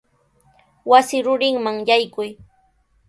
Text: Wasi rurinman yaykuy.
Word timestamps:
Wasi 0.89 1.17
rurinman 1.25 1.77
yaykuy. 1.87 2.29